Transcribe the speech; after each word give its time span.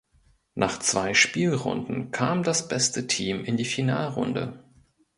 Nach 0.55 0.79
zwei 0.79 1.13
Spielrunden 1.13 2.09
kam 2.09 2.41
das 2.41 2.67
beste 2.67 3.05
Team 3.05 3.45
in 3.45 3.55
die 3.55 3.65
Finalrunde. 3.65 4.63